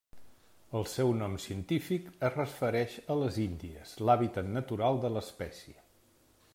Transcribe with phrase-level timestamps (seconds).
[0.77, 5.79] El seu nom científic es refereix a les Índies, l'hàbitat natural de l'espècie.